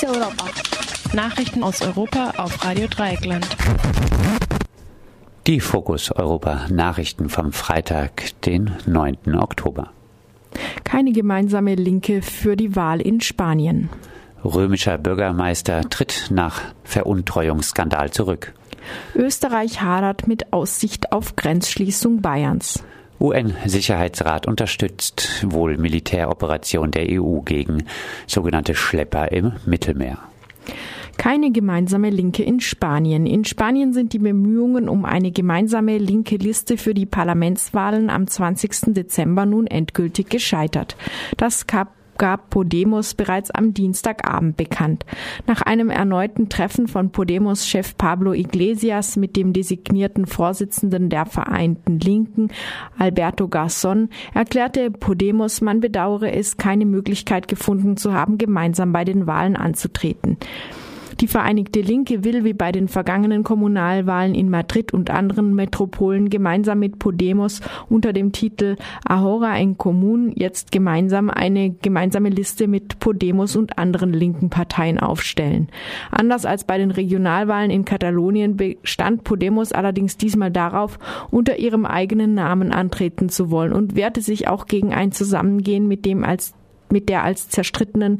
Fokus 0.00 0.16
Europa. 0.16 0.44
Nachrichten 1.12 1.62
aus 1.62 1.82
Europa 1.82 2.32
auf 2.38 2.64
Radio 2.64 2.86
Dreieckland. 2.88 3.46
Die 5.46 5.60
Fokus 5.60 6.10
Europa 6.10 6.68
Nachrichten 6.70 7.28
vom 7.28 7.52
Freitag, 7.52 8.40
den 8.42 8.70
9. 8.86 9.34
Oktober. 9.34 9.90
Keine 10.84 11.12
gemeinsame 11.12 11.74
Linke 11.74 12.22
für 12.22 12.56
die 12.56 12.76
Wahl 12.76 13.02
in 13.02 13.20
Spanien. 13.20 13.90
Römischer 14.42 14.96
Bürgermeister 14.96 15.82
tritt 15.90 16.28
nach 16.30 16.62
Veruntreuungsskandal 16.82 18.10
zurück. 18.10 18.54
Österreich 19.14 19.82
hadert 19.82 20.26
mit 20.26 20.50
Aussicht 20.54 21.12
auf 21.12 21.36
Grenzschließung 21.36 22.22
Bayerns. 22.22 22.82
UN-Sicherheitsrat 23.20 24.46
unterstützt 24.46 25.46
wohl 25.48 25.76
Militäroperation 25.76 26.90
der 26.90 27.06
EU 27.20 27.40
gegen 27.40 27.84
sogenannte 28.26 28.74
Schlepper 28.74 29.30
im 29.30 29.52
Mittelmeer. 29.66 30.18
Keine 31.18 31.50
gemeinsame 31.50 32.08
Linke 32.08 32.42
in 32.42 32.60
Spanien. 32.60 33.26
In 33.26 33.44
Spanien 33.44 33.92
sind 33.92 34.14
die 34.14 34.18
Bemühungen 34.18 34.88
um 34.88 35.04
eine 35.04 35.32
gemeinsame 35.32 35.98
linke 35.98 36.36
Liste 36.36 36.78
für 36.78 36.94
die 36.94 37.04
Parlamentswahlen 37.04 38.08
am 38.08 38.26
20. 38.26 38.94
Dezember 38.94 39.44
nun 39.44 39.66
endgültig 39.66 40.30
gescheitert. 40.30 40.96
Das 41.36 41.66
gab 41.66 41.99
gab 42.20 42.50
Podemos 42.50 43.14
bereits 43.14 43.50
am 43.50 43.72
Dienstagabend 43.72 44.58
bekannt. 44.58 45.06
Nach 45.46 45.62
einem 45.62 45.88
erneuten 45.88 46.50
Treffen 46.50 46.86
von 46.86 47.12
Podemos-Chef 47.12 47.96
Pablo 47.96 48.34
Iglesias 48.34 49.16
mit 49.16 49.36
dem 49.36 49.54
designierten 49.54 50.26
Vorsitzenden 50.26 51.08
der 51.08 51.24
Vereinten 51.24 51.98
Linken, 51.98 52.50
Alberto 52.98 53.46
Garzón, 53.46 54.10
erklärte 54.34 54.90
Podemos, 54.90 55.62
man 55.62 55.80
bedauere 55.80 56.34
es, 56.34 56.58
keine 56.58 56.84
Möglichkeit 56.84 57.48
gefunden 57.48 57.96
zu 57.96 58.12
haben, 58.12 58.36
gemeinsam 58.36 58.92
bei 58.92 59.06
den 59.06 59.26
Wahlen 59.26 59.56
anzutreten. 59.56 60.36
Die 61.20 61.28
Vereinigte 61.28 61.82
Linke 61.82 62.24
will 62.24 62.44
wie 62.44 62.54
bei 62.54 62.72
den 62.72 62.88
vergangenen 62.88 63.44
Kommunalwahlen 63.44 64.34
in 64.34 64.48
Madrid 64.48 64.94
und 64.94 65.10
anderen 65.10 65.54
Metropolen 65.54 66.30
gemeinsam 66.30 66.78
mit 66.78 66.98
Podemos 66.98 67.60
unter 67.90 68.14
dem 68.14 68.32
Titel 68.32 68.76
Ahora 69.04 69.58
en 69.58 69.76
Común 69.76 70.32
jetzt 70.34 70.72
gemeinsam 70.72 71.28
eine 71.28 71.72
gemeinsame 71.82 72.30
Liste 72.30 72.68
mit 72.68 73.00
Podemos 73.00 73.54
und 73.54 73.78
anderen 73.78 74.14
linken 74.14 74.48
Parteien 74.48 74.98
aufstellen. 74.98 75.68
Anders 76.10 76.46
als 76.46 76.64
bei 76.64 76.78
den 76.78 76.90
Regionalwahlen 76.90 77.70
in 77.70 77.84
Katalonien 77.84 78.56
bestand 78.56 79.22
Podemos 79.22 79.72
allerdings 79.72 80.16
diesmal 80.16 80.50
darauf, 80.50 80.98
unter 81.30 81.58
ihrem 81.58 81.84
eigenen 81.84 82.32
Namen 82.32 82.72
antreten 82.72 83.28
zu 83.28 83.50
wollen 83.50 83.74
und 83.74 83.94
wehrte 83.94 84.22
sich 84.22 84.48
auch 84.48 84.66
gegen 84.66 84.94
ein 84.94 85.12
Zusammengehen 85.12 85.86
mit 85.86 86.06
dem 86.06 86.24
als 86.24 86.54
mit 86.90 87.08
der 87.08 87.22
als 87.22 87.48
zerstrittenen 87.48 88.16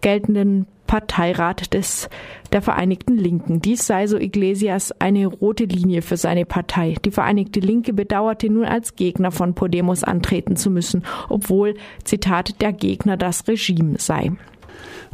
geltenden 0.00 0.66
Parteirat 0.86 1.74
des, 1.74 2.08
der 2.52 2.62
Vereinigten 2.62 3.16
Linken. 3.16 3.60
Dies 3.60 3.86
sei, 3.86 4.06
so 4.06 4.18
Iglesias, 4.18 4.92
eine 4.98 5.26
rote 5.26 5.64
Linie 5.64 6.02
für 6.02 6.16
seine 6.16 6.46
Partei. 6.46 6.96
Die 7.04 7.10
Vereinigte 7.10 7.60
Linke 7.60 7.92
bedauerte 7.92 8.48
nun 8.50 8.64
als 8.64 8.96
Gegner 8.96 9.30
von 9.30 9.54
Podemos 9.54 10.04
antreten 10.04 10.56
zu 10.56 10.70
müssen, 10.70 11.04
obwohl, 11.28 11.74
Zitat, 12.04 12.60
der 12.60 12.72
Gegner 12.72 13.16
das 13.16 13.46
Regime 13.48 13.98
sei. 13.98 14.32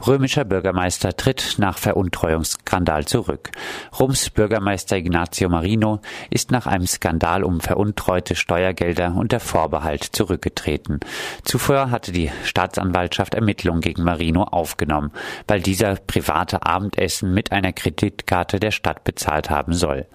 Römischer 0.04 0.44
Bürgermeister 0.44 1.16
tritt 1.16 1.56
nach 1.58 1.78
Veruntreuungsskandal 1.78 3.04
zurück. 3.04 3.50
Rums 4.00 4.30
Bürgermeister 4.30 4.96
Ignazio 4.96 5.48
Marino 5.48 6.00
ist 6.28 6.50
nach 6.50 6.66
einem 6.66 6.88
Skandal 6.88 7.44
um 7.44 7.60
veruntreute 7.60 8.34
Steuergelder 8.34 9.14
unter 9.14 9.38
Vorbehalt 9.38 10.02
zurückgetreten. 10.02 10.98
Zuvor 11.44 11.92
hatte 11.92 12.10
die 12.10 12.32
Staatsanwaltschaft 12.44 13.34
Ermittlungen 13.34 13.80
gegen 13.80 14.02
Marino 14.02 14.42
aufgenommen, 14.42 15.12
weil 15.46 15.60
dieser 15.60 15.94
private 15.94 16.66
Abendessen 16.66 17.32
mit 17.32 17.52
einer 17.52 17.72
Kreditkarte 17.72 18.58
der 18.58 18.72
Stadt 18.72 19.04
bezahlt 19.04 19.50
haben 19.50 19.72
soll. 19.72 20.06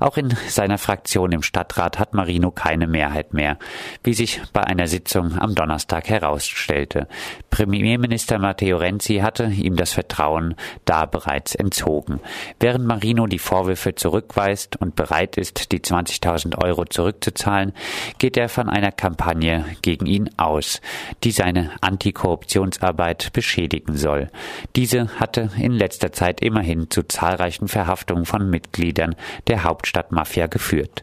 Auch 0.00 0.16
in 0.16 0.34
seiner 0.48 0.78
Fraktion 0.78 1.32
im 1.32 1.42
Stadtrat 1.42 1.98
hat 1.98 2.14
Marino 2.14 2.50
keine 2.50 2.86
Mehrheit 2.86 3.34
mehr, 3.34 3.58
wie 4.02 4.14
sich 4.14 4.40
bei 4.54 4.64
einer 4.64 4.86
Sitzung 4.86 5.38
am 5.38 5.54
Donnerstag 5.54 6.08
herausstellte. 6.08 7.06
Premierminister 7.50 8.38
Matteo 8.38 8.78
Renzi 8.78 9.25
hatte 9.26 9.46
ihm 9.46 9.74
das 9.74 9.92
Vertrauen 9.92 10.54
da 10.84 11.04
bereits 11.04 11.56
entzogen. 11.56 12.20
Während 12.60 12.86
Marino 12.86 13.26
die 13.26 13.40
Vorwürfe 13.40 13.96
zurückweist 13.96 14.76
und 14.76 14.94
bereit 14.94 15.36
ist, 15.36 15.72
die 15.72 15.80
20.000 15.80 16.62
Euro 16.62 16.84
zurückzuzahlen, 16.84 17.72
geht 18.18 18.36
er 18.36 18.48
von 18.48 18.68
einer 18.68 18.92
Kampagne 18.92 19.64
gegen 19.82 20.06
ihn 20.06 20.30
aus, 20.36 20.80
die 21.24 21.32
seine 21.32 21.72
Antikorruptionsarbeit 21.80 23.32
beschädigen 23.32 23.96
soll. 23.96 24.30
Diese 24.76 25.08
hatte 25.18 25.50
in 25.58 25.72
letzter 25.72 26.12
Zeit 26.12 26.40
immerhin 26.40 26.88
zu 26.88 27.02
zahlreichen 27.02 27.66
Verhaftungen 27.66 28.26
von 28.26 28.48
Mitgliedern 28.48 29.16
der 29.48 29.64
Hauptstadtmafia 29.64 30.46
geführt. 30.46 31.02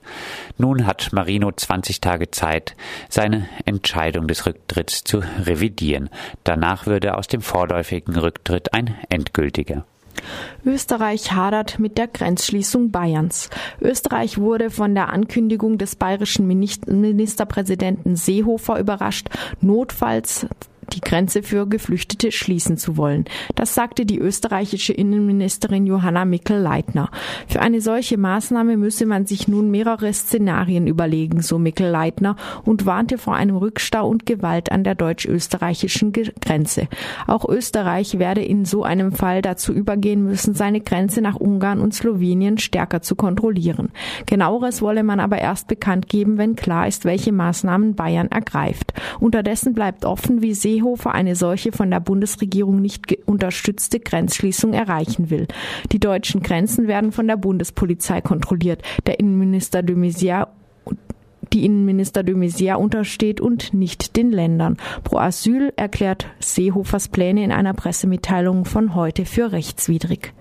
Nun 0.57 0.87
hat 0.87 1.11
Marino 1.11 1.51
20 1.51 1.99
Tage 1.99 2.31
Zeit, 2.31 2.75
seine 3.09 3.49
Entscheidung 3.65 4.27
des 4.27 4.45
Rücktritts 4.45 5.03
zu 5.03 5.21
revidieren. 5.45 6.09
Danach 6.45 6.85
würde 6.85 7.17
aus 7.17 7.27
dem 7.27 7.41
vorläufigen 7.41 8.02
Rücktritt 8.07 8.73
ein 8.73 8.95
endgültiger. 9.09 9.85
Österreich 10.65 11.33
hadert 11.33 11.79
mit 11.79 11.97
der 11.97 12.07
Grenzschließung 12.07 12.91
Bayerns. 12.91 13.49
Österreich 13.81 14.37
wurde 14.37 14.69
von 14.69 14.95
der 14.95 15.09
Ankündigung 15.11 15.77
des 15.77 15.95
bayerischen 15.95 16.47
Ministerpräsidenten 16.47 18.15
Seehofer 18.15 18.79
überrascht, 18.79 19.27
notfalls 19.59 20.47
die 20.93 21.01
Grenze 21.01 21.43
für 21.43 21.67
Geflüchtete 21.67 22.31
schließen 22.31 22.77
zu 22.77 22.97
wollen. 22.97 23.25
Das 23.55 23.73
sagte 23.73 24.05
die 24.05 24.19
österreichische 24.19 24.93
Innenministerin 24.93 25.85
Johanna 25.85 26.25
Mickel-Leitner. 26.25 27.09
Für 27.47 27.61
eine 27.61 27.81
solche 27.81 28.17
Maßnahme 28.17 28.77
müsse 28.77 29.05
man 29.05 29.25
sich 29.25 29.47
nun 29.47 29.71
mehrere 29.71 30.13
Szenarien 30.13 30.87
überlegen, 30.87 31.41
so 31.41 31.59
Mickel-Leitner, 31.59 32.35
und 32.63 32.85
warnte 32.85 33.17
vor 33.17 33.35
einem 33.35 33.57
Rückstau 33.57 34.07
und 34.07 34.25
Gewalt 34.25 34.71
an 34.71 34.83
der 34.83 34.95
deutsch-österreichischen 34.95 36.13
Grenze. 36.13 36.87
Auch 37.27 37.47
Österreich 37.47 38.19
werde 38.19 38.43
in 38.43 38.65
so 38.65 38.83
einem 38.83 39.11
Fall 39.11 39.41
dazu 39.41 39.73
übergehen 39.73 40.23
müssen, 40.23 40.53
seine 40.53 40.81
Grenze 40.81 41.21
nach 41.21 41.35
Ungarn 41.35 41.79
und 41.79 41.93
Slowenien 41.93 42.57
stärker 42.57 43.01
zu 43.01 43.15
kontrollieren. 43.15 43.89
Genaueres 44.25 44.81
wolle 44.81 45.03
man 45.03 45.19
aber 45.19 45.39
erst 45.39 45.67
bekannt 45.67 46.07
geben, 46.07 46.37
wenn 46.37 46.55
klar 46.55 46.87
ist, 46.87 47.05
welche 47.05 47.31
Maßnahmen 47.31 47.95
Bayern 47.95 48.27
ergreift. 48.27 48.93
Unterdessen 49.19 49.73
bleibt 49.73 50.05
offen, 50.05 50.41
wie 50.41 50.53
Seehofer 50.53 50.82
Seehofer 50.83 51.13
eine 51.13 51.35
solche 51.35 51.71
von 51.71 51.89
der 51.89 51.99
Bundesregierung 51.99 52.81
nicht 52.81 53.17
unterstützte 53.25 53.99
Grenzschließung 53.99 54.73
erreichen 54.73 55.29
will. 55.29 55.47
Die 55.91 55.99
deutschen 55.99 56.43
Grenzen 56.43 56.87
werden 56.87 57.11
von 57.11 57.27
der 57.27 57.37
Bundespolizei 57.37 58.21
kontrolliert. 58.21 58.81
Der 59.05 59.19
Innenminister 59.19 59.81
de 59.81 59.95
Maizière 59.95 60.47
die 61.51 61.65
Innenminister 61.65 62.23
de 62.23 62.33
Maizière 62.33 62.77
untersteht 62.77 63.39
und 63.39 63.75
nicht 63.75 64.15
den 64.15 64.31
Ländern. 64.31 64.77
Pro 65.03 65.17
Asyl 65.17 65.71
erklärt 65.75 66.25
Seehofers 66.39 67.09
Pläne 67.09 67.43
in 67.43 67.51
einer 67.51 67.75
Pressemitteilung 67.75 68.65
von 68.65 68.95
heute 68.95 69.25
für 69.25 69.51
rechtswidrig. 69.51 70.33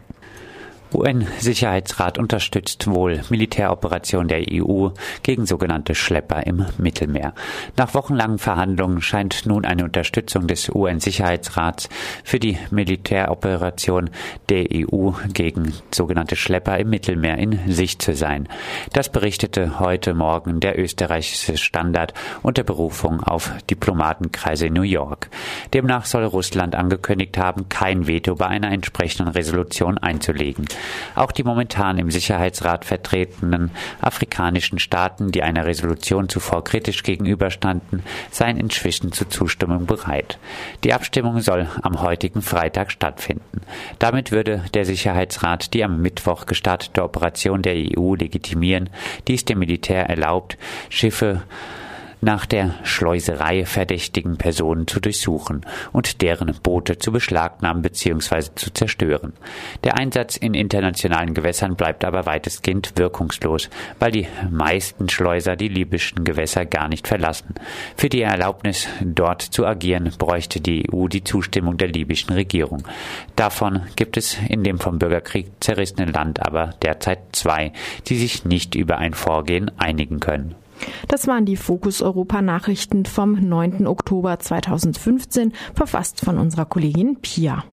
UN-Sicherheitsrat 0.94 2.18
unterstützt 2.18 2.86
wohl 2.86 3.20
Militäroperationen 3.30 4.28
der 4.28 4.44
EU 4.50 4.88
gegen 5.22 5.46
sogenannte 5.46 5.94
Schlepper 5.94 6.46
im 6.46 6.66
Mittelmeer. 6.78 7.34
Nach 7.76 7.94
wochenlangen 7.94 8.38
Verhandlungen 8.38 9.00
scheint 9.00 9.46
nun 9.46 9.64
eine 9.64 9.84
Unterstützung 9.84 10.46
des 10.46 10.68
UN-Sicherheitsrats 10.68 11.88
für 12.24 12.38
die 12.38 12.58
Militäroperation 12.70 14.10
der 14.48 14.66
EU 14.72 15.10
gegen 15.32 15.72
sogenannte 15.90 16.36
Schlepper 16.36 16.78
im 16.78 16.90
Mittelmeer 16.90 17.38
in 17.38 17.58
Sicht 17.72 18.02
zu 18.02 18.14
sein. 18.14 18.48
Das 18.92 19.08
berichtete 19.08 19.78
heute 19.80 20.14
Morgen 20.14 20.60
der 20.60 20.78
österreichische 20.78 21.56
Standard 21.56 22.14
unter 22.42 22.62
Berufung 22.62 23.22
auf 23.22 23.52
Diplomatenkreise 23.70 24.66
in 24.66 24.74
New 24.74 24.82
York. 24.82 25.28
Demnach 25.72 26.04
soll 26.04 26.24
Russland 26.24 26.74
angekündigt 26.74 27.38
haben, 27.38 27.68
kein 27.68 28.06
Veto 28.06 28.34
bei 28.34 28.46
einer 28.46 28.70
entsprechenden 28.70 29.28
Resolution 29.28 29.98
einzulegen. 29.98 30.66
Auch 31.14 31.32
die 31.32 31.44
momentan 31.44 31.98
im 31.98 32.10
Sicherheitsrat 32.10 32.84
vertretenen 32.84 33.70
afrikanischen 34.00 34.78
Staaten, 34.78 35.32
die 35.32 35.42
einer 35.42 35.66
Resolution 35.66 36.28
zuvor 36.28 36.64
kritisch 36.64 37.02
gegenüberstanden, 37.02 38.02
seien 38.30 38.56
inzwischen 38.56 39.12
zur 39.12 39.28
Zustimmung 39.30 39.86
bereit. 39.86 40.38
Die 40.84 40.92
Abstimmung 40.92 41.40
soll 41.40 41.68
am 41.82 42.00
heutigen 42.02 42.42
Freitag 42.42 42.90
stattfinden. 42.90 43.62
Damit 43.98 44.32
würde 44.32 44.64
der 44.74 44.84
Sicherheitsrat 44.84 45.74
die 45.74 45.84
am 45.84 46.00
Mittwoch 46.00 46.46
gestartete 46.46 47.02
Operation 47.02 47.62
der 47.62 47.74
EU 47.74 48.14
legitimieren, 48.14 48.90
die 49.28 49.34
es 49.34 49.44
dem 49.44 49.58
Militär 49.58 50.08
erlaubt, 50.08 50.58
Schiffe 50.88 51.42
nach 52.22 52.46
der 52.46 52.76
Schleuserei 52.84 53.66
verdächtigen 53.66 54.38
Personen 54.38 54.86
zu 54.86 55.00
durchsuchen 55.00 55.66
und 55.90 56.22
deren 56.22 56.54
Boote 56.62 56.96
zu 56.96 57.10
beschlagnahmen 57.10 57.82
bzw. 57.82 58.54
zu 58.54 58.72
zerstören. 58.72 59.32
Der 59.82 59.96
Einsatz 59.96 60.36
in 60.36 60.54
internationalen 60.54 61.34
Gewässern 61.34 61.74
bleibt 61.74 62.04
aber 62.04 62.24
weitestgehend 62.24 62.92
wirkungslos, 62.96 63.68
weil 63.98 64.12
die 64.12 64.28
meisten 64.50 65.08
Schleuser 65.08 65.56
die 65.56 65.68
libyschen 65.68 66.22
Gewässer 66.22 66.64
gar 66.64 66.88
nicht 66.88 67.08
verlassen. 67.08 67.54
Für 67.96 68.08
die 68.08 68.22
Erlaubnis, 68.22 68.86
dort 69.02 69.42
zu 69.42 69.66
agieren, 69.66 70.12
bräuchte 70.16 70.60
die 70.60 70.86
EU 70.92 71.08
die 71.08 71.24
Zustimmung 71.24 71.76
der 71.76 71.88
libyschen 71.88 72.32
Regierung. 72.32 72.84
Davon 73.34 73.82
gibt 73.96 74.16
es 74.16 74.38
in 74.48 74.62
dem 74.62 74.78
vom 74.78 75.00
Bürgerkrieg 75.00 75.50
zerrissenen 75.58 76.12
Land 76.12 76.40
aber 76.40 76.70
derzeit 76.82 77.18
zwei, 77.32 77.72
die 78.06 78.16
sich 78.16 78.44
nicht 78.44 78.76
über 78.76 78.98
ein 78.98 79.14
Vorgehen 79.14 79.72
einigen 79.76 80.20
können. 80.20 80.54
Das 81.08 81.26
waren 81.26 81.44
die 81.44 81.56
Fokus 81.56 82.02
Europa 82.02 82.42
Nachrichten 82.42 83.04
vom 83.04 83.32
9. 83.32 83.86
Oktober 83.86 84.38
2015, 84.38 85.52
verfasst 85.74 86.20
von 86.24 86.38
unserer 86.38 86.64
Kollegin 86.64 87.20
Pia. 87.20 87.64